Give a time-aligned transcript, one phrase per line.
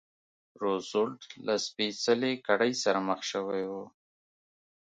[0.61, 3.73] روزولټ له سپېڅلې کړۍ سره مخ شوی و.